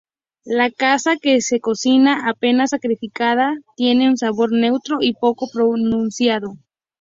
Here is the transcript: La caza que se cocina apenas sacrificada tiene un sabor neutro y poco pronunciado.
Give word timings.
La 0.47 0.71
caza 0.71 1.15
que 1.17 1.41
se 1.41 1.59
cocina 1.59 2.27
apenas 2.27 2.71
sacrificada 2.71 3.53
tiene 3.75 4.09
un 4.09 4.17
sabor 4.17 4.51
neutro 4.51 4.97
y 4.99 5.13
poco 5.13 5.47
pronunciado. 5.53 6.55